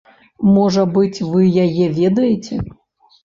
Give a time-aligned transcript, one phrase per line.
[0.53, 2.57] Можа быць, вы яе ведаеце?